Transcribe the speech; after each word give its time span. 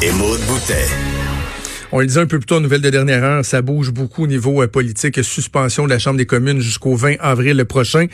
et 0.00 0.12
Maude 0.12 0.40
Boutet. 0.46 0.86
On 1.90 2.00
le 2.00 2.06
disait 2.06 2.20
un 2.20 2.26
peu 2.26 2.38
plus 2.38 2.46
tôt 2.46 2.56
en 2.56 2.60
nouvelle 2.60 2.82
de 2.82 2.90
dernière 2.90 3.24
heure, 3.24 3.44
ça 3.44 3.62
bouge 3.62 3.90
beaucoup 3.90 4.24
au 4.24 4.26
niveau 4.26 4.62
euh, 4.62 4.68
politique. 4.68 5.22
Suspension 5.24 5.84
de 5.84 5.90
la 5.90 5.98
Chambre 5.98 6.18
des 6.18 6.26
communes 6.26 6.60
jusqu'au 6.60 6.94
20 6.94 7.16
avril 7.20 7.64
prochain. 7.64 8.06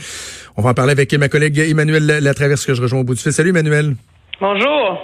On 0.55 0.61
va 0.61 0.71
en 0.71 0.73
parler 0.73 0.93
avec 0.93 1.13
ma 1.13 1.29
collègue 1.29 1.59
Emmanuel 1.59 2.05
Latraverse 2.05 2.65
que 2.65 2.73
je 2.73 2.81
rejoins 2.81 3.01
au 3.01 3.03
bout 3.03 3.13
du 3.13 3.21
fil. 3.21 3.33
Salut 3.33 3.49
Emmanuel. 3.49 3.95
Bonjour. 4.39 4.99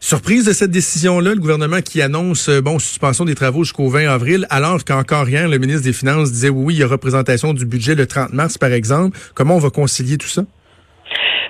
Surprise 0.00 0.44
de 0.44 0.52
cette 0.52 0.70
décision-là, 0.70 1.34
le 1.34 1.40
gouvernement 1.40 1.80
qui 1.80 2.02
annonce 2.02 2.48
euh, 2.48 2.60
bon 2.60 2.78
suspension 2.78 3.24
des 3.24 3.34
travaux 3.34 3.62
jusqu'au 3.64 3.88
20 3.88 4.08
avril, 4.08 4.46
alors 4.50 4.84
qu'encore 4.84 5.24
rien, 5.24 5.48
le 5.48 5.58
ministre 5.58 5.82
des 5.82 5.92
Finances 5.92 6.32
disait 6.32 6.48
oui, 6.48 6.74
il 6.74 6.80
y 6.80 6.82
a 6.82 6.88
représentation 6.88 7.54
du 7.54 7.66
budget 7.66 7.94
le 7.94 8.06
30 8.06 8.32
mars, 8.32 8.58
par 8.58 8.72
exemple. 8.72 9.16
Comment 9.34 9.56
on 9.56 9.60
va 9.60 9.70
concilier 9.70 10.18
tout 10.18 10.28
ça? 10.28 10.44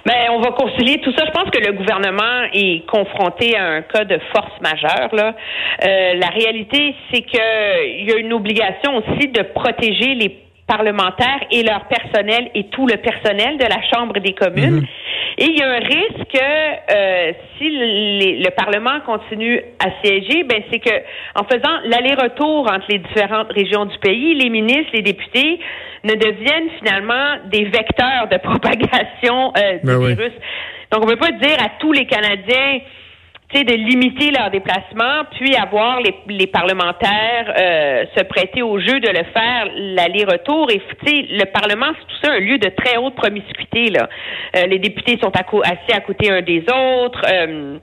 Ben, 0.07 0.31
on 0.33 0.41
va 0.41 0.51
concilier 0.51 1.01
tout 1.01 1.13
ça. 1.17 1.25
Je 1.25 1.31
pense 1.31 1.51
que 1.51 1.59
le 1.59 1.73
gouvernement 1.73 2.45
est 2.53 2.87
confronté 2.87 3.57
à 3.57 3.69
un 3.69 3.83
cas 3.83 4.05
de 4.05 4.19
force 4.35 4.53
majeure. 4.61 5.15
Là. 5.15 5.35
Euh, 5.85 6.15
la 6.15 6.29
réalité, 6.29 6.95
c'est 7.11 7.23
qu'il 7.23 8.07
y 8.07 8.13
a 8.13 8.19
une 8.19 8.35
obligation 8.35 8.97
aussi 8.97 9.29
de 9.29 9.43
protéger 9.43 10.15
les 10.15 10.45
parlementaires 10.67 11.41
et 11.51 11.63
leur 11.63 11.87
personnel 11.87 12.51
et 12.55 12.65
tout 12.65 12.87
le 12.87 12.97
personnel 12.97 13.59
de 13.59 13.65
la 13.65 13.83
Chambre 13.93 14.19
des 14.21 14.33
communes. 14.33 14.81
Mhm. 14.81 14.87
Et 15.37 15.47
il 15.47 15.59
y 15.59 15.63
a 15.63 15.69
un 15.69 15.79
risque 15.79 16.39
euh, 16.41 17.33
si 17.59 17.69
le 17.69 18.51
Parlement 18.51 19.01
continue 19.05 19.61
à 19.81 19.91
siéger, 20.03 20.45
ben 20.45 20.63
c'est 20.71 20.79
que 20.79 20.95
en 21.35 21.45
faisant 21.45 21.81
l'aller-retour 21.87 22.71
entre 22.71 22.87
les 22.89 22.99
différentes 22.99 23.53
régions 23.53 23.87
du 23.87 23.99
pays, 23.99 24.35
les 24.35 24.49
ministres, 24.49 24.91
les 24.93 25.03
députés 25.03 25.59
ne 26.05 26.15
deviennent 26.15 26.71
finalement 26.79 27.37
des 27.47 27.65
vecteurs 27.65 28.29
de 28.31 28.37
propagation 28.43 29.53
euh, 29.57 29.79
du 29.79 29.87
ben 29.87 29.99
virus. 29.99 30.33
Donc 30.93 31.05
on 31.05 31.07
ne 31.07 31.15
peut 31.15 31.19
pas 31.19 31.33
dire 31.33 31.57
à 31.59 31.71
tous 31.81 31.93
les 31.93 32.07
Canadiens 32.07 32.81
de 33.63 33.75
limiter 33.75 34.33
leurs 34.33 34.51
déplacements, 34.51 35.25
puis 35.31 35.55
avoir 35.55 36.01
les, 36.01 36.47
parlementaires 36.49 37.55
euh, 37.57 38.05
se 38.17 38.25
prêter 38.25 38.63
au 38.63 38.81
jeu 38.81 38.99
de 38.99 39.09
le 39.09 39.25
faire 39.33 39.69
l'aller-retour. 39.77 40.71
Et 40.71 40.81
le 41.07 41.45
Parlement, 41.45 41.93
c'est 41.99 42.07
tout 42.07 42.21
ça 42.25 42.33
un 42.33 42.41
lieu 42.41 42.59
de 42.59 42.69
très 42.71 42.97
haute 42.97 43.15
promiscuité. 43.15 43.91
Là. 43.91 44.09
Euh, 44.57 44.67
les 44.67 44.79
députés 44.79 45.19
sont 45.23 45.31
assis 45.31 45.93
à 45.93 46.01
côté 46.01 46.31
un 46.33 46.43
des 46.43 46.63
autres. 46.63 47.23
Euh, 47.31 47.79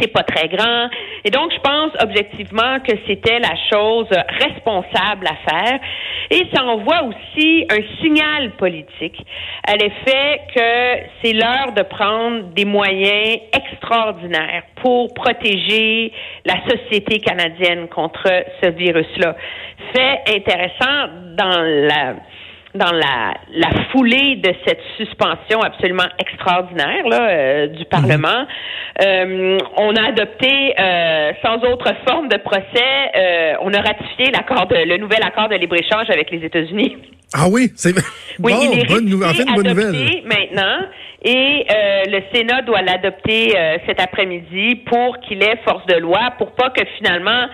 c'est 0.00 0.12
pas 0.12 0.22
très 0.22 0.48
grand. 0.48 0.88
Et 1.24 1.30
donc, 1.30 1.52
je 1.52 1.60
pense 1.60 1.92
objectivement 2.00 2.78
que 2.80 2.92
c'était 3.06 3.38
la 3.38 3.54
chose 3.70 4.08
responsable 4.28 5.26
à 5.26 5.50
faire. 5.50 5.80
Et 6.30 6.46
ça 6.52 6.64
envoie 6.64 7.04
aussi 7.04 7.66
un 7.70 8.02
signal 8.02 8.50
politique 8.52 9.24
à 9.66 9.76
l'effet 9.76 10.40
que 10.54 11.06
c'est 11.22 11.32
l'heure 11.32 11.72
de 11.74 11.82
prendre 11.82 12.52
des 12.54 12.64
moyens 12.64 13.40
extraordinaires 13.52 14.64
pour 14.82 15.12
protéger 15.14 16.12
la 16.44 16.56
société 16.68 17.20
canadienne 17.20 17.88
contre 17.88 18.28
ce 18.62 18.70
virus-là. 18.70 19.36
Fait 19.94 20.20
intéressant 20.36 21.08
dans 21.36 21.62
la 21.62 22.16
dans 22.74 22.92
la, 22.92 23.34
la 23.50 23.70
foulée 23.90 24.36
de 24.36 24.52
cette 24.66 24.80
suspension 24.96 25.62
absolument 25.62 26.08
extraordinaire 26.18 27.06
là, 27.08 27.28
euh, 27.28 27.66
du 27.68 27.84
Parlement, 27.86 28.46
euh, 29.02 29.58
on 29.76 29.96
a 29.96 30.08
adopté 30.08 30.74
euh, 30.78 31.32
sans 31.42 31.56
autre 31.64 31.92
forme 32.06 32.28
de 32.28 32.36
procès, 32.36 33.56
on 33.62 33.72
a 33.72 33.80
ratifié 33.80 34.30
l'accord 34.30 34.66
de, 34.66 34.76
le 34.76 34.98
nouvel 34.98 35.22
accord 35.22 35.48
de 35.48 35.54
libre-échange 35.54 36.10
avec 36.10 36.30
les 36.30 36.44
États-Unis. 36.44 36.96
Ah 37.34 37.46
oui, 37.50 37.72
c'est 37.74 37.92
oui, 38.38 38.52
il 38.72 38.80
est 38.80 38.86
bonne, 38.86 39.22
en 39.22 39.32
fait, 39.32 39.42
une 39.44 39.54
bonne 39.54 39.68
nouvelle. 39.68 40.22
maintenant 40.24 40.86
et 41.22 41.66
le 42.06 42.20
Sénat 42.32 42.62
doit 42.62 42.82
l'adopter 42.82 43.54
cet 43.86 44.00
après-midi 44.00 44.76
pour 44.86 45.18
qu'il 45.20 45.42
ait 45.42 45.58
force 45.66 45.84
de 45.86 45.96
loi, 45.96 46.32
pour 46.38 46.52
pas 46.52 46.70
que 46.70 46.84
finalement 46.96 47.48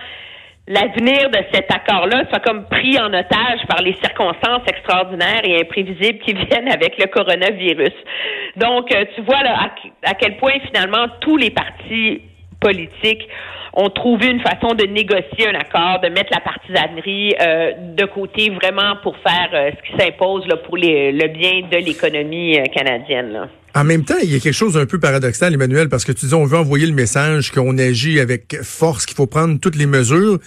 l'avenir 0.67 1.29
de 1.29 1.39
cet 1.53 1.71
accord-là 1.71 2.23
soit 2.29 2.39
comme 2.39 2.65
pris 2.65 2.97
en 2.99 3.13
otage 3.13 3.65
par 3.67 3.81
les 3.81 3.95
circonstances 4.03 4.63
extraordinaires 4.67 5.41
et 5.43 5.61
imprévisibles 5.61 6.19
qui 6.19 6.33
viennent 6.33 6.71
avec 6.71 6.97
le 6.97 7.07
coronavirus. 7.07 7.93
Donc, 8.55 8.93
euh, 8.93 9.05
tu 9.15 9.21
vois 9.21 9.43
là 9.43 9.69
à, 10.03 10.13
quel 10.15 10.37
point 10.37 10.59
finalement 10.65 11.07
tous 11.21 11.37
les 11.37 11.51
partis 11.51 12.21
politiques 12.59 13.27
ont 13.73 13.89
trouvé 13.89 14.27
une 14.27 14.39
façon 14.39 14.73
de 14.73 14.85
négocier 14.85 15.49
un 15.49 15.55
accord, 15.55 15.99
de 15.99 16.07
mettre 16.07 16.31
la 16.31 16.39
partisanerie 16.39 17.35
euh, 17.41 17.73
de 17.93 18.05
côté 18.05 18.49
vraiment 18.49 18.95
pour 19.03 19.17
faire 19.17 19.49
euh, 19.53 19.71
ce 19.71 19.91
qui 19.91 20.01
s'impose 20.01 20.47
pour 20.65 20.77
le 20.77 21.27
bien 21.27 21.67
de 21.69 21.85
l'économie 21.85 22.57
canadienne. 22.73 23.33
Là. 23.33 23.47
En 23.75 23.83
même 23.83 24.05
temps, 24.05 24.15
il 24.23 24.31
y 24.31 24.35
a 24.37 24.39
quelque 24.39 24.53
chose 24.53 24.75
d'un 24.75 24.85
peu 24.85 24.99
paradoxal, 24.99 25.53
Emmanuel, 25.53 25.89
parce 25.89 26.05
que 26.05 26.13
tu 26.13 26.27
dis 26.27 26.33
on 26.33 26.45
veut 26.45 26.57
envoyer 26.57 26.85
le 26.85 26.93
message 26.93 27.51
qu'on 27.51 27.77
agit 27.77 28.21
avec 28.21 28.57
force, 28.63 29.05
qu'il 29.05 29.17
faut 29.17 29.27
prendre 29.27 29.59
toutes 29.59 29.75
les 29.75 29.85
mesures. 29.85 30.39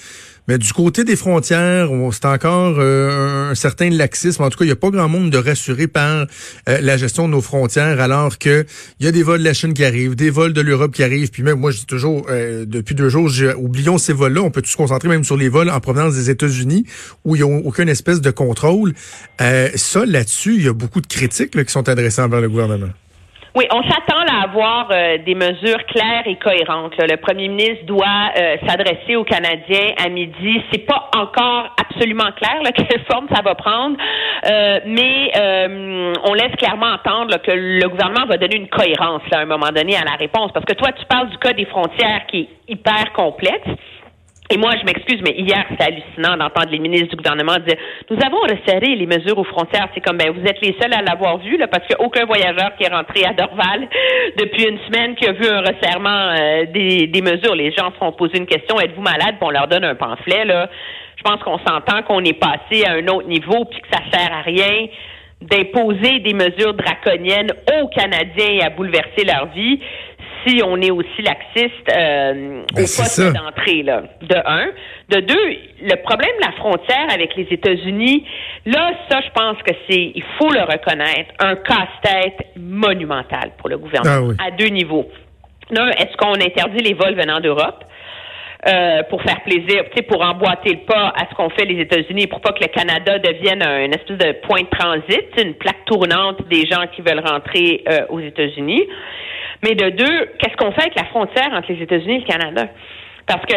Mais 0.49 0.56
du 0.56 0.72
côté 0.72 1.05
des 1.05 1.15
frontières, 1.15 1.91
c'est 2.11 2.25
encore 2.25 2.77
euh, 2.78 3.50
un 3.50 3.55
certain 3.55 3.91
laxisme. 3.91 4.43
En 4.44 4.49
tout 4.49 4.56
cas, 4.56 4.65
il 4.65 4.69
n'y 4.69 4.72
a 4.72 4.77
pas 4.77 4.89
grand 4.89 5.11
monde 5.11 5.28
de 5.28 5.37
rassuré 5.37 5.89
par 5.89 6.27
euh, 6.71 6.81
la 6.81 6.97
gestion 6.97 7.28
de 7.28 7.33
nos 7.33 7.43
frontières, 7.43 8.00
alors 8.00 8.39
que 8.39 8.65
il 8.99 9.05
y 9.05 9.09
a 9.11 9.12
des 9.12 9.22
vols 9.22 9.41
de 9.41 9.45
la 9.45 9.53
Chine 9.53 9.75
qui 9.75 9.84
arrivent, 9.84 10.15
des 10.15 10.31
vols 10.31 10.55
de 10.55 10.62
l'Europe 10.62 10.93
qui 10.93 11.03
arrivent. 11.03 11.31
Puis 11.31 11.43
même, 11.43 11.60
moi, 11.60 11.71
je 11.71 11.81
dis 11.81 11.87
toujours, 11.87 12.27
euh, 12.31 12.65
depuis 12.65 12.95
deux 12.95 13.10
jours, 13.10 13.31
oublions 13.59 13.99
ces 13.99 14.15
vols-là. 14.15 14.41
On 14.41 14.50
peut 14.50 14.62
se 14.65 14.75
concentrer 14.75 15.09
même 15.09 15.25
sur 15.25 15.37
les 15.37 15.50
vols 15.50 15.69
en 15.69 15.81
provenance 15.81 16.15
des 16.15 16.31
États-Unis, 16.31 16.87
où 17.27 17.37
il 17.37 17.43
n'y 17.43 17.53
a 17.53 17.55
aucune 17.55 17.91
espèce 17.91 18.22
de 18.22 18.31
contrôle. 18.31 18.95
ça, 19.39 20.06
là-dessus, 20.06 20.55
il 20.55 20.65
y 20.65 20.69
a 20.69 20.72
beaucoup 20.72 21.03
de 21.03 21.06
critiques 21.06 21.62
qui 21.62 21.72
sont 21.72 21.91
adressées 21.91 22.22
envers 22.22 22.41
le 22.41 22.49
gouvernement. 22.49 22.89
Oui, 23.58 23.66
on 23.72 23.82
s'attend 23.82 24.24
à 24.32 24.44
avoir 24.44 24.86
euh, 24.92 25.19
des 25.19 25.34
mesures 25.34 25.84
claires 25.86 26.22
et 26.26 26.36
cohérentes. 26.36 26.94
Le 26.96 27.16
premier 27.16 27.48
ministre 27.48 27.86
doit 27.86 28.30
euh, 28.38 28.56
s'adresser 28.64 29.16
aux 29.16 29.24
Canadiens 29.24 29.94
à 30.00 30.08
midi. 30.08 30.62
C'est 30.70 30.86
pas 30.86 31.10
encore 31.16 31.74
absolument 31.76 32.30
clair 32.36 32.62
là, 32.62 32.70
quelle 32.76 33.04
forme 33.10 33.26
ça 33.34 33.42
va 33.42 33.56
prendre, 33.56 33.97
euh, 34.47 34.78
mais 34.86 35.32
on 36.22 36.34
laisse 36.34 36.54
clairement 36.56 36.86
entendre 36.86 37.38
que 37.42 37.50
le 37.50 37.88
gouvernement 37.88 38.26
va 38.26 38.36
donner 38.36 38.58
une 38.58 38.68
cohérence 38.68 39.22
à 39.32 39.41
un 39.41 39.47
moment 39.47 39.70
donné 39.74 39.97
à 39.97 40.04
la 40.04 40.14
réponse. 40.16 40.52
Parce 40.52 40.64
que 40.64 40.74
toi, 40.74 40.92
tu 40.92 41.04
parles 41.06 41.28
du 41.30 41.38
cas 41.38 41.52
des 41.52 41.64
frontières 41.64 42.26
qui 42.28 42.42
est 42.42 42.72
hyper 42.72 43.12
complexe. 43.12 43.66
Et 44.50 44.56
moi, 44.56 44.70
je 44.81 44.84
m'excuse, 44.86 45.20
mais 45.22 45.34
hier, 45.36 45.62
c'est 45.69 45.86
hallucinant 45.86 46.38
d'entendre 46.38 46.70
les 46.70 46.78
ministres 46.78 47.10
du 47.10 47.16
gouvernement 47.16 47.59
dire 47.66 47.76
Nous 48.09 48.16
avons 48.25 48.41
resserré 48.41 48.97
les 48.97 49.06
mesures 49.06 49.36
aux 49.36 49.44
frontières. 49.44 49.88
C'est 49.94 50.00
comme 50.00 50.16
ben 50.16 50.31
vous 50.31 50.41
êtes 50.41 50.60
les 50.62 50.75
seuls 50.81 50.94
à 50.94 51.03
l'avoir 51.03 51.36
vu, 51.36 51.59
là, 51.59 51.69
parce 51.69 51.86
qu'il 51.86 51.97
aucun 51.98 52.25
voyageur 52.25 52.75
qui 52.78 52.84
est 52.84 52.88
rentré 52.88 53.25
à 53.26 53.34
Dorval 53.34 53.86
depuis 54.38 54.64
une 54.64 54.78
semaine 54.86 55.16
qui 55.16 55.26
a 55.26 55.32
vu 55.32 55.47
un 55.47 55.60
resserrement 55.60 56.32
euh, 56.32 56.64
des, 56.72 57.09
des 57.09 57.20
mesures. 57.20 57.54
Les 57.54 57.72
gens 57.72 57.92
se 57.92 57.98
font 57.98 58.10
poser 58.12 58.38
une 58.38 58.47
question, 58.47 58.81
êtes-vous 58.81 59.03
malade? 59.03 59.36
Puis 59.38 59.42
on 59.42 59.50
leur 59.50 59.69
donne 59.69 59.84
un 59.84 59.94
pamphlet, 59.94 60.47
là. 60.47 60.70
Je 61.16 61.22
pense 61.22 61.42
qu'on 61.42 61.59
s'entend 61.59 62.03
qu'on 62.04 62.25
est 62.25 62.38
passé 62.38 62.86
à 62.86 62.92
un 62.92 63.06
autre 63.09 63.28
niveau 63.28 63.66
puis 63.66 63.80
que 63.80 63.88
ça 63.92 64.00
sert 64.10 64.32
à 64.32 64.41
rien 64.42 64.86
d'imposer 65.42 66.20
des 66.20 66.32
mesures 66.32 66.75
draconiennes 66.75 67.53
aux 67.80 67.88
Canadiens 67.88 68.50
et 68.50 68.62
à 68.62 68.70
bouleverser 68.70 69.25
leur 69.25 69.47
vie 69.54 69.80
si 70.47 70.62
on 70.65 70.81
est 70.81 70.91
aussi 70.91 71.22
laxiste 71.22 71.88
euh, 71.94 72.62
au 72.62 72.75
ben, 72.75 72.82
poste 72.82 73.32
d'entrée, 73.32 73.82
là, 73.82 74.03
de 74.22 74.37
un. 74.44 74.66
De 75.09 75.21
deux, 75.21 75.56
le 75.82 75.97
problème 76.03 76.31
de 76.41 76.47
la 76.47 76.53
frontière 76.53 77.06
avec 77.12 77.34
les 77.37 77.47
États-Unis, 77.50 78.26
là, 78.66 78.93
ça, 79.10 79.21
je 79.21 79.31
pense 79.31 79.56
que 79.62 79.72
c'est, 79.88 80.12
il 80.15 80.25
faut 80.38 80.50
le 80.50 80.60
reconnaître, 80.60 81.32
un 81.41 81.56
casse-tête 81.56 82.47
monumental 82.56 83.53
pour 83.59 83.69
le 83.69 83.78
gouvernement, 83.78 84.34
ah 84.38 84.47
à 84.47 84.50
deux 84.50 84.69
niveaux. 84.69 85.09
D'un, 85.71 85.88
est-ce 85.91 86.16
qu'on 86.16 86.34
interdit 86.34 86.82
les 86.82 86.94
vols 86.94 87.15
venant 87.15 87.41
d'Europe? 87.41 87.84
Euh, 88.66 89.04
pour 89.04 89.22
faire 89.22 89.41
plaisir, 89.44 89.84
pour 90.08 90.20
emboîter 90.20 90.70
le 90.70 90.80
pas 90.80 91.12
à 91.14 91.28
ce 91.30 91.34
qu'ont 91.36 91.48
fait 91.50 91.64
les 91.64 91.80
États-Unis, 91.80 92.26
pour 92.26 92.41
pas 92.41 92.50
que 92.50 92.60
le 92.60 92.66
Canada 92.66 93.16
devienne 93.20 93.62
un 93.62 93.88
espèce 93.92 94.19
de 94.19 94.32
point 94.48 94.62
de 94.62 94.69
transit, 94.69 95.26
une 95.41 95.54
plaque 95.54 95.84
tournante 95.84 96.42
des 96.48 96.66
gens 96.66 96.84
qui 96.92 97.00
veulent 97.02 97.22
rentrer 97.24 97.84
euh, 97.88 98.06
aux 98.08 98.18
États-Unis. 98.18 98.84
Mais 99.62 99.76
de 99.76 99.91
deux, 99.91 100.26
qu'est-ce 100.41 100.56
qu'on 100.56 100.72
fait 100.72 100.82
avec 100.82 100.97
la 100.97 101.04
frontière 101.04 101.50
entre 101.52 101.72
les 101.72 101.82
États-Unis 101.82 102.16
et 102.16 102.18
le 102.18 102.24
Canada? 102.24 102.66
Parce 103.28 103.47
que 103.47 103.54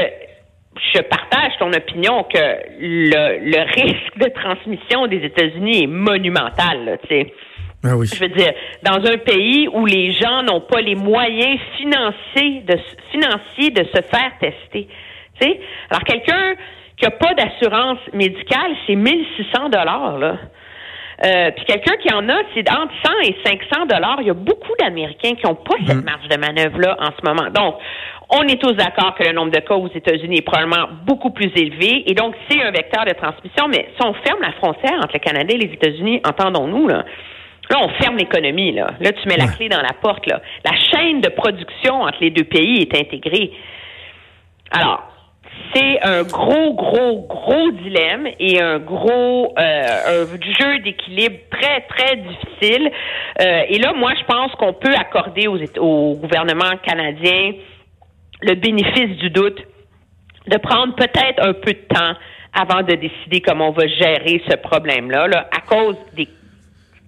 je 0.94 1.02
partage 1.02 1.54
ton 1.58 1.74
opinion 1.74 2.24
que 2.24 2.40
le, 2.80 3.82
risque 3.82 4.18
de 4.18 4.30
transmission 4.40 5.08
des 5.08 5.26
États-Unis 5.26 5.84
est 5.84 5.88
monumental, 5.88 7.00
tu 7.04 7.16
sais. 7.16 7.34
Ah 7.84 7.98
oui. 7.98 8.08
Je 8.14 8.20
veux 8.20 8.30
dire, 8.30 8.52
dans 8.84 9.04
un 9.06 9.18
pays 9.18 9.68
où 9.68 9.86
les 9.86 10.12
gens 10.12 10.44
n'ont 10.44 10.62
pas 10.62 10.82
les 10.82 10.96
moyens 10.96 11.60
financiers 11.78 12.62
de, 12.62 12.78
financiers 13.12 13.72
de 13.72 13.84
se 13.86 14.02
faire 14.04 14.32
tester. 14.40 14.88
Tu 15.40 15.48
sais? 15.48 15.60
Alors, 15.90 16.04
quelqu'un 16.04 16.54
qui 16.98 17.06
n'a 17.06 17.12
pas 17.12 17.34
d'assurance 17.34 18.00
médicale, 18.14 18.72
c'est 18.86 18.96
1600 18.96 19.70
dollars, 19.70 20.20
là. 20.20 20.38
Euh, 21.24 21.52
puis 21.56 21.66
quelqu'un 21.66 21.98
qui 21.98 22.12
en 22.12 22.28
a, 22.30 22.38
c'est 22.56 22.68
entre 22.72 22.94
100 23.06 23.12
et 23.26 23.36
500 23.46 23.86
dollars. 23.86 24.18
Il 24.22 24.28
y 24.28 24.32
a 24.32 24.34
beaucoup 24.34 24.74
d'Américains 24.80 25.36
qui 25.36 25.46
n'ont 25.46 25.56
pas 25.56 25.76
cette 25.86 25.98
mm. 25.98 26.04
marge 26.04 26.28
de 26.28 26.38
manœuvre-là 26.38 26.98
en 27.00 27.12
ce 27.12 27.24
moment. 27.24 27.48
Donc, 27.52 27.76
on 28.30 28.42
est 28.44 28.60
tous 28.60 28.74
d'accord 28.74 29.14
que 29.16 29.24
le 29.24 29.34
nombre 29.34 29.52
de 29.52 29.60
cas 29.60 29.76
aux 29.76 29.90
États-Unis 29.90 30.38
est 30.38 30.42
probablement 30.42 30.88
beaucoup 31.06 31.30
plus 31.30 31.52
élevé. 31.56 32.10
Et 32.10 32.16
donc, 32.16 32.34
c'est 32.50 32.62
un 32.62 32.72
vecteur 32.72 33.06
de 33.06 33.14
transmission. 33.14 33.68
Mais 33.68 33.90
si 33.96 34.06
on 34.06 34.14
ferme 34.14 34.42
la 34.42 34.54
frontière 34.54 34.98
entre 34.98 35.14
le 35.14 35.20
Canada 35.20 35.54
et 35.54 35.58
les 35.58 35.74
États-Unis, 35.74 36.22
entendons-nous, 36.26 36.88
là, 36.88 37.06
Là, 37.72 37.78
on 37.80 37.90
ferme 38.04 38.18
l'économie, 38.18 38.74
là. 38.74 38.88
Là, 39.00 39.14
tu 39.14 39.28
mets 39.30 39.38
la 39.38 39.48
clé 39.48 39.70
dans 39.70 39.82
la 39.82 39.94
porte, 40.02 40.28
là. 40.28 40.42
La 40.66 40.74
chaîne 40.76 41.22
de 41.22 41.30
production 41.30 42.02
entre 42.02 42.18
les 42.20 42.30
deux 42.30 42.44
pays 42.44 42.82
est 42.82 43.00
intégrée. 43.00 43.52
Alors, 44.72 45.04
c'est 45.74 46.02
un 46.04 46.24
gros, 46.24 46.74
gros, 46.74 47.26
gros 47.30 47.72
dilemme 47.72 48.28
et 48.40 48.62
un 48.62 48.80
gros 48.80 49.54
euh, 49.58 50.24
un 50.24 50.26
jeu 50.60 50.80
d'équilibre 50.80 51.38
très, 51.50 51.82
très 51.82 52.18
difficile. 52.18 52.92
Euh, 53.42 53.62
et 53.70 53.80
là, 53.80 53.94
moi, 53.94 54.12
je 54.20 54.26
pense 54.26 54.52
qu'on 54.56 54.74
peut 54.74 54.94
accorder 54.94 55.48
aux, 55.48 55.60
au 55.80 56.16
gouvernement 56.16 56.76
canadien 56.84 57.54
le 58.42 58.56
bénéfice 58.56 59.18
du 59.20 59.30
doute 59.30 59.62
de 60.48 60.58
prendre 60.58 60.94
peut-être 60.96 61.42
un 61.42 61.54
peu 61.54 61.72
de 61.72 61.88
temps 61.88 62.16
avant 62.54 62.82
de 62.82 62.96
décider 62.96 63.40
comment 63.40 63.70
on 63.70 63.72
va 63.72 63.88
gérer 63.88 64.42
ce 64.50 64.58
problème-là, 64.58 65.28
là, 65.28 65.48
à 65.56 65.62
cause 65.62 65.96
des 66.14 66.28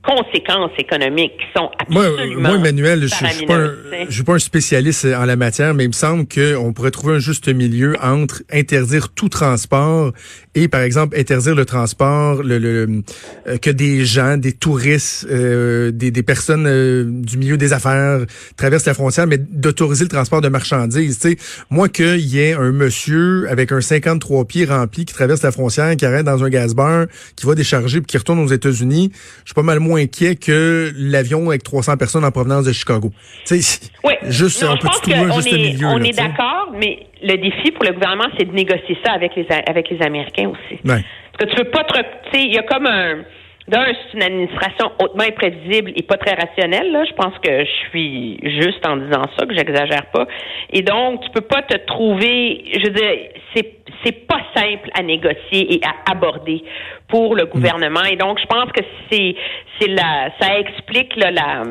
conséquences 0.03 0.71
économiques 0.77 1.33
qui 1.37 1.45
sont 1.57 1.69
absolument 1.79 2.41
Moi, 2.41 2.57
moi 2.57 2.57
Emmanuel, 2.57 3.03
je 3.03 3.07
suis, 3.07 3.45
pas 3.45 3.55
un, 3.55 3.73
je 4.07 4.13
suis 4.13 4.23
pas 4.23 4.33
un 4.33 4.39
spécialiste 4.39 5.05
en 5.05 5.25
la 5.25 5.35
matière, 5.35 5.73
mais 5.73 5.85
il 5.85 5.89
me 5.89 5.93
semble 5.93 6.25
qu'on 6.27 6.73
pourrait 6.73 6.91
trouver 6.91 7.15
un 7.15 7.19
juste 7.19 7.47
milieu 7.47 7.95
entre 8.01 8.43
interdire 8.51 9.09
tout 9.09 9.29
transport 9.29 10.11
et, 10.55 10.67
par 10.67 10.81
exemple, 10.81 11.17
interdire 11.17 11.55
le 11.55 11.65
transport 11.65 12.43
le, 12.43 12.57
le 12.57 13.01
euh, 13.47 13.57
que 13.57 13.69
des 13.69 14.05
gens, 14.05 14.37
des 14.37 14.51
touristes, 14.51 15.25
euh, 15.31 15.91
des, 15.91 16.11
des, 16.11 16.23
personnes 16.23 16.65
euh, 16.67 17.05
du 17.07 17.37
milieu 17.37 17.57
des 17.57 17.73
affaires 17.73 18.19
traversent 18.57 18.85
la 18.85 18.93
frontière, 18.93 19.25
mais 19.25 19.37
d'autoriser 19.37 20.03
le 20.03 20.09
transport 20.09 20.41
de 20.41 20.49
marchandises. 20.49 21.19
Tu 21.19 21.29
sais, 21.29 21.37
moi, 21.69 21.87
qu'il 21.87 22.19
y 22.19 22.39
ait 22.39 22.53
un 22.53 22.71
monsieur 22.71 23.47
avec 23.49 23.71
un 23.71 23.81
53 23.81 24.45
pieds 24.45 24.65
rempli 24.65 25.05
qui 25.05 25.13
traverse 25.13 25.41
la 25.43 25.51
frontière, 25.51 25.95
qui 25.95 26.05
arrête 26.05 26.25
dans 26.25 26.43
un 26.43 26.49
gaz 26.49 26.75
bar, 26.75 27.05
qui 27.35 27.45
va 27.45 27.55
décharger 27.55 28.01
puis 28.01 28.07
qui 28.07 28.17
retourne 28.17 28.39
aux 28.39 28.47
États-Unis, 28.47 29.11
je 29.13 29.49
suis 29.49 29.55
pas 29.55 29.63
mal 29.63 29.79
moins 29.79 29.92
inquiet 29.95 30.35
que 30.35 30.91
l'avion 30.95 31.49
avec 31.49 31.63
300 31.63 31.97
personnes 31.97 32.25
en 32.25 32.31
provenance 32.31 32.65
de 32.65 32.73
Chicago. 32.73 33.11
oui. 33.51 34.13
Juste, 34.23 34.63
on 34.63 34.77
peut 34.77 34.87
trouver 34.87 35.17
un 35.17 35.31
juste 35.33 35.51
milieu. 35.51 35.87
On 35.87 36.01
est 36.01 36.15
d'accord, 36.15 36.71
mais 36.73 37.07
le 37.21 37.35
défi 37.37 37.71
pour 37.71 37.85
le 37.85 37.93
gouvernement, 37.93 38.29
c'est 38.37 38.45
de 38.45 38.53
négocier 38.53 38.97
ça 39.05 39.13
avec 39.13 39.35
les, 39.35 39.47
avec 39.67 39.89
les 39.89 40.01
Américains 40.01 40.49
aussi. 40.49 40.79
Parce 40.83 41.03
que 41.39 41.45
tu 41.45 41.57
veux 41.57 41.71
pas 41.71 41.83
te... 41.83 41.97
Tu 41.97 42.31
sais, 42.31 42.43
il 42.45 42.53
y 42.53 42.57
a 42.57 42.63
comme 42.63 42.85
un 42.85 43.23
d'un, 43.67 43.85
c'est 43.85 44.17
une 44.17 44.23
administration 44.23 44.91
hautement 44.99 45.23
imprévisible 45.23 45.93
et 45.95 46.03
pas 46.03 46.17
très 46.17 46.35
rationnelle. 46.35 46.91
Là. 46.91 47.05
Je 47.05 47.13
pense 47.13 47.33
que 47.41 47.63
je 47.63 47.89
suis 47.89 48.39
juste 48.43 48.85
en 48.85 48.97
disant 48.97 49.23
ça, 49.37 49.45
que 49.45 49.55
j'exagère 49.55 50.05
pas. 50.11 50.27
Et 50.71 50.81
donc, 50.81 51.21
tu 51.21 51.29
peux 51.31 51.41
pas 51.41 51.61
te 51.61 51.77
trouver. 51.85 52.65
Je 52.73 52.87
veux 52.87 52.93
dire, 52.93 53.29
c'est 53.55 53.82
c'est 54.03 54.27
pas 54.27 54.41
simple 54.55 54.89
à 54.97 55.03
négocier 55.03 55.75
et 55.75 55.81
à 55.85 56.11
aborder 56.11 56.63
pour 57.07 57.35
le 57.35 57.45
gouvernement. 57.45 58.03
Et 58.03 58.15
donc, 58.15 58.39
je 58.39 58.45
pense 58.45 58.71
que 58.71 58.83
c'est 59.11 59.35
c'est 59.79 59.89
la 59.89 60.29
ça 60.39 60.59
explique 60.59 61.15
là, 61.15 61.31
la 61.31 61.63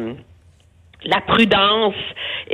la 1.05 1.21
prudence 1.21 1.95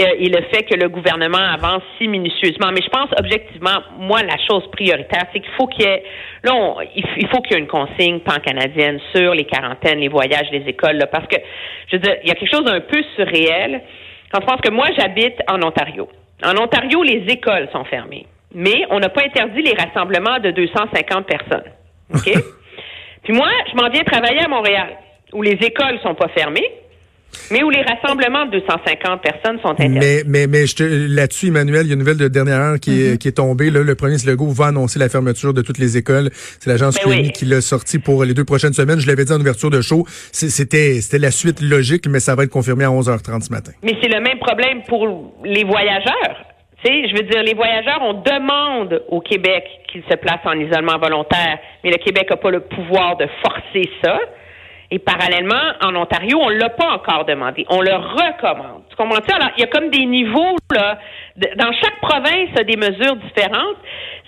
euh, 0.00 0.06
et 0.18 0.28
le 0.28 0.42
fait 0.52 0.62
que 0.62 0.74
le 0.74 0.88
gouvernement 0.88 1.36
avance 1.36 1.82
si 1.98 2.08
minutieusement. 2.08 2.70
Mais 2.72 2.80
je 2.82 2.88
pense 2.88 3.10
objectivement, 3.18 3.82
moi, 3.98 4.22
la 4.22 4.36
chose 4.48 4.66
prioritaire, 4.70 5.26
c'est 5.32 5.40
qu'il 5.40 5.52
faut 5.58 5.66
qu'il 5.66 5.84
y 5.84 5.88
ait, 5.88 6.02
là, 6.44 6.52
il 6.94 7.28
faut 7.28 7.42
qu'il 7.42 7.52
y 7.52 7.56
ait 7.56 7.62
une 7.62 7.66
consigne 7.66 8.20
pan-canadienne 8.20 9.00
sur 9.14 9.34
les 9.34 9.44
quarantaines, 9.44 9.98
les 9.98 10.08
voyages, 10.08 10.48
les 10.50 10.66
écoles, 10.66 10.96
là, 10.96 11.06
parce 11.06 11.26
que, 11.26 11.36
je 11.88 11.96
veux 11.96 12.02
dire, 12.02 12.16
il 12.22 12.28
y 12.28 12.32
a 12.32 12.34
quelque 12.34 12.50
chose 12.50 12.64
d'un 12.64 12.80
peu 12.80 13.02
surréel 13.16 13.82
quand 14.32 14.40
je 14.42 14.46
pense 14.46 14.60
que 14.60 14.70
moi, 14.70 14.86
j'habite 14.96 15.40
en 15.48 15.62
Ontario. 15.62 16.08
En 16.44 16.56
Ontario, 16.62 17.02
les 17.02 17.24
écoles 17.28 17.68
sont 17.72 17.84
fermées, 17.84 18.26
mais 18.54 18.84
on 18.90 18.98
n'a 18.98 19.08
pas 19.08 19.22
interdit 19.24 19.62
les 19.62 19.74
rassemblements 19.74 20.38
de 20.40 20.50
250 20.50 21.26
personnes. 21.26 21.70
OK? 22.14 22.32
Puis 23.24 23.32
moi, 23.34 23.48
je 23.70 23.76
m'en 23.76 23.90
viens 23.90 24.04
travailler 24.04 24.40
à 24.40 24.48
Montréal, 24.48 24.96
où 25.32 25.42
les 25.42 25.52
écoles 25.52 25.98
sont 26.02 26.14
pas 26.14 26.28
fermées, 26.28 26.70
mais 27.50 27.62
où 27.62 27.70
les 27.70 27.82
rassemblements 27.82 28.46
de 28.46 28.52
250 28.52 29.22
personnes 29.22 29.60
sont 29.60 29.70
interdits. 29.70 29.98
Mais, 29.98 30.22
mais, 30.26 30.46
mais 30.46 30.64
là-dessus, 31.08 31.48
Emmanuel, 31.48 31.84
il 31.84 31.88
y 31.88 31.90
a 31.90 31.94
une 31.94 31.98
nouvelle 31.98 32.16
de 32.16 32.28
dernière 32.28 32.58
heure 32.58 32.80
qui, 32.80 33.02
est, 33.02 33.14
mm-hmm. 33.14 33.18
qui 33.18 33.28
est 33.28 33.32
tombée. 33.32 33.70
Là, 33.70 33.82
le 33.82 33.94
premier 33.94 34.12
ministre 34.12 34.30
Legault 34.30 34.48
va 34.48 34.66
annoncer 34.66 34.98
la 34.98 35.08
fermeture 35.08 35.52
de 35.52 35.62
toutes 35.62 35.78
les 35.78 35.96
écoles. 35.96 36.30
C'est 36.32 36.70
l'agence 36.70 36.96
ben 37.04 37.30
qui 37.30 37.44
l'a 37.44 37.60
sorti 37.60 37.98
pour 37.98 38.24
les 38.24 38.34
deux 38.34 38.44
prochaines 38.44 38.72
semaines. 38.72 38.98
Je 38.98 39.06
l'avais 39.06 39.24
dit 39.24 39.32
en 39.32 39.40
ouverture 39.40 39.70
de 39.70 39.80
show. 39.80 40.04
C'était, 40.32 41.00
c'était 41.00 41.18
la 41.18 41.30
suite 41.30 41.60
logique, 41.60 42.06
mais 42.08 42.20
ça 42.20 42.34
va 42.34 42.44
être 42.44 42.50
confirmé 42.50 42.84
à 42.84 42.88
11h30 42.88 43.42
ce 43.42 43.52
matin. 43.52 43.72
Mais 43.82 43.94
c'est 44.02 44.08
le 44.08 44.20
même 44.20 44.38
problème 44.38 44.82
pour 44.86 45.06
les 45.44 45.64
voyageurs. 45.64 46.44
Je 46.84 47.16
veux 47.16 47.28
dire, 47.28 47.42
les 47.42 47.54
voyageurs, 47.54 48.00
on 48.02 48.14
demande 48.14 49.02
au 49.08 49.20
Québec 49.20 49.64
qu'ils 49.90 50.04
se 50.08 50.14
placent 50.16 50.44
en 50.44 50.58
isolement 50.58 50.98
volontaire, 50.98 51.58
mais 51.82 51.90
le 51.90 51.96
Québec 51.96 52.30
n'a 52.30 52.36
pas 52.36 52.50
le 52.50 52.60
pouvoir 52.60 53.16
de 53.16 53.26
forcer 53.42 53.90
ça. 54.02 54.18
Et 54.90 54.98
parallèlement, 54.98 55.74
en 55.82 55.94
Ontario, 55.96 56.38
on 56.40 56.48
l'a 56.48 56.70
pas 56.70 56.90
encore 56.92 57.26
demandé. 57.26 57.66
On 57.68 57.82
le 57.82 57.94
recommande. 57.94 58.84
Tu 58.88 58.96
comprends 58.96 59.18
Alors, 59.18 59.50
il 59.58 59.60
y 59.60 59.64
a 59.64 59.66
comme 59.66 59.90
des 59.90 60.06
niveaux, 60.06 60.56
là. 60.72 60.98
dans 61.56 61.72
chaque 61.72 62.00
province, 62.00 62.48
il 62.52 62.56
y 62.56 62.60
a 62.60 62.64
des 62.64 62.76
mesures 62.76 63.16
différentes, 63.16 63.76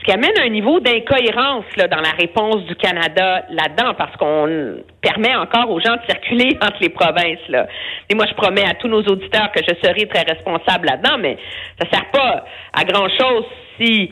ce 0.01 0.05
qui 0.05 0.13
amène 0.13 0.39
un 0.43 0.49
niveau 0.49 0.81
d'incohérence, 0.81 1.65
là, 1.77 1.87
dans 1.87 2.01
la 2.01 2.13
réponse 2.19 2.65
du 2.65 2.75
Canada 2.75 3.45
là-dedans, 3.51 3.93
parce 3.99 4.17
qu'on 4.17 4.79
permet 5.03 5.35
encore 5.37 5.71
aux 5.71 5.81
gens 5.81 5.97
de 5.97 6.03
circuler 6.09 6.57
entre 6.63 6.79
les 6.81 6.89
provinces, 6.89 7.47
là. 7.49 7.67
Et 8.09 8.15
moi, 8.15 8.25
je 8.27 8.35
promets 8.35 8.65
à 8.65 8.75
tous 8.75 8.89
nos 8.89 9.03
auditeurs 9.03 9.53
que 9.53 9.61
je 9.63 9.75
serai 9.87 10.07
très 10.07 10.23
responsable 10.23 10.87
là-dedans, 10.87 11.19
mais 11.19 11.37
ça 11.79 11.91
sert 11.91 12.11
pas 12.13 12.45
à 12.73 12.85
grand-chose 12.85 13.45
si 13.79 14.11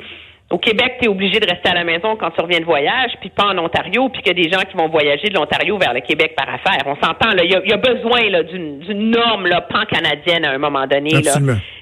au 0.50 0.56
Québec, 0.56 0.94
tu 0.98 1.04
es 1.04 1.08
obligé 1.08 1.40
de 1.40 1.46
rester 1.46 1.68
à 1.68 1.74
la 1.74 1.84
maison 1.84 2.16
quand 2.16 2.30
tu 2.30 2.40
reviens 2.40 2.60
de 2.60 2.64
voyage, 2.64 3.10
puis 3.20 3.28
pas 3.28 3.44
en 3.52 3.58
Ontario, 3.58 4.08
puis 4.08 4.22
qu'il 4.22 4.34
y 4.34 4.40
a 4.40 4.44
des 4.44 4.50
gens 4.50 4.64
qui 4.64 4.78
vont 4.78 4.88
voyager 4.88 5.28
de 5.28 5.34
l'Ontario 5.34 5.76
vers 5.76 5.92
le 5.92 6.00
Québec 6.00 6.34
par 6.34 6.48
affaire. 6.48 6.82
On 6.86 6.94
s'entend, 6.94 7.34
là, 7.34 7.44
il 7.44 7.50
y 7.50 7.72
a, 7.72 7.76
besoin 7.76 8.20
d'une 8.42 9.10
norme 9.10 9.46
là, 9.46 9.60
pan-canadienne 9.60 10.46
à 10.46 10.52
un 10.52 10.58
moment 10.58 10.86
donné. 10.86 11.10
Là. 11.20 11.34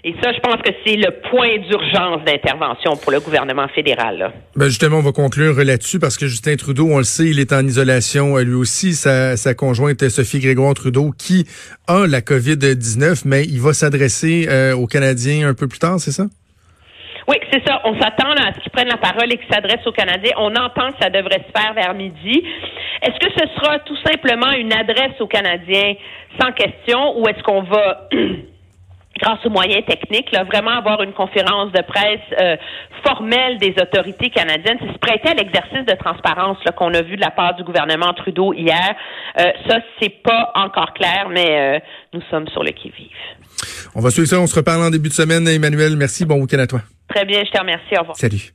Et 0.03 0.15
ça, 0.21 0.33
je 0.33 0.41
pense 0.41 0.61
que 0.63 0.71
c'est 0.85 0.97
le 0.97 1.13
point 1.31 1.59
d'urgence 1.59 2.25
d'intervention 2.25 2.97
pour 2.97 3.13
le 3.13 3.21
gouvernement 3.21 3.69
fédéral. 3.69 4.19
Là. 4.19 4.33
Ben 4.57 4.67
justement, 4.67 4.99
on 4.99 5.03
va 5.03 5.13
conclure 5.13 5.55
là-dessus 5.63 6.01
parce 6.01 6.17
que 6.17 6.27
Justin 6.27 6.57
Trudeau, 6.57 6.89
on 6.91 6.99
le 6.99 7.05
sait, 7.05 7.27
il 7.27 7.39
est 7.39 7.53
en 7.53 7.65
isolation 7.65 8.37
lui 8.39 8.55
aussi. 8.55 8.95
Sa, 8.95 9.37
sa 9.37 9.55
conjointe 9.55 10.09
Sophie 10.09 10.41
Grégoire 10.41 10.75
Trudeau 10.75 11.13
qui 11.17 11.47
a 11.87 12.07
la 12.07 12.21
COVID-19, 12.21 13.23
mais 13.27 13.45
il 13.45 13.61
va 13.61 13.73
s'adresser 13.73 14.47
euh, 14.49 14.75
aux 14.75 14.87
Canadiens 14.87 15.49
un 15.49 15.55
peu 15.55 15.69
plus 15.69 15.79
tard, 15.79 16.01
c'est 16.01 16.13
ça? 16.13 16.25
Oui, 17.29 17.37
c'est 17.53 17.67
ça. 17.67 17.81
On 17.85 17.99
s'attend 18.01 18.31
à 18.31 18.53
ce 18.55 18.61
qu'ils 18.61 18.71
prennent 18.71 18.89
la 18.89 18.99
parole 18.99 19.33
et 19.33 19.37
qu'ils 19.37 19.53
s'adressent 19.53 19.87
aux 19.87 19.93
Canadiens. 19.93 20.33
On 20.39 20.55
entend 20.55 20.93
que 20.93 21.03
ça 21.03 21.11
devrait 21.11 21.45
se 21.47 21.61
faire 21.61 21.75
vers 21.75 21.95
midi. 21.95 22.43
Est-ce 23.03 23.19
que 23.19 23.33
ce 23.33 23.47
sera 23.55 23.79
tout 23.81 23.97
simplement 24.05 24.53
une 24.53 24.73
adresse 24.73 25.21
aux 25.21 25.27
Canadiens 25.27 25.95
sans 26.41 26.53
question 26.53 27.19
ou 27.19 27.29
est-ce 27.29 27.43
qu'on 27.43 27.63
va 27.63 28.09
grâce 29.21 29.45
aux 29.45 29.51
moyens 29.51 29.85
techniques, 29.87 30.31
là, 30.33 30.45
vraiment 30.45 30.73
avoir 30.73 31.03
une 31.03 31.13
conférence 31.13 31.73
de 31.73 31.83
presse 31.83 32.21
euh, 32.39 32.57
formelle 33.07 33.59
des 33.59 33.75
autorités 33.81 34.31
canadiennes, 34.31 34.79
c'est 34.81 34.93
se 34.93 34.99
prêter 34.99 35.29
à 35.31 35.35
l'exercice 35.35 35.87
de 35.87 35.97
transparence 35.97 36.59
qu'on 36.77 36.93
a 36.95 37.03
vu 37.03 37.17
de 37.17 37.21
la 37.21 37.31
part 37.31 37.55
du 37.55 37.65
gouvernement 37.65 38.13
Trudeau 38.15 38.53
hier. 38.53 38.95
Euh, 39.39 39.45
ça, 39.69 39.79
c'est 40.01 40.23
pas 40.23 40.53
encore 40.55 40.93
clair, 40.93 41.29
mais 41.31 41.77
euh, 41.77 41.79
nous 42.13 42.23
sommes 42.31 42.49
sur 42.49 42.63
le 42.63 42.73
qui-vive. 42.73 43.09
On 43.95 44.01
va 44.01 44.11
suivre 44.11 44.29
ça. 44.29 44.41
On 44.41 44.47
se 44.47 44.57
reparle 44.57 44.83
en 44.83 44.91
début 44.91 45.09
de 45.09 45.15
semaine. 45.15 45.49
Emmanuel, 45.49 45.97
merci. 45.97 46.25
Bon 46.25 46.41
week-end 46.41 46.59
à 46.59 46.67
toi. 46.67 46.81
Très 47.17 47.25
bien. 47.25 47.43
Je 47.47 47.51
te 47.51 47.59
remercie. 47.59 47.97
Au 47.97 48.01
revoir. 48.01 48.17
Salut. 48.19 48.53